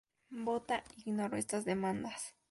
[0.31, 2.33] Botha ignoró estas demandas.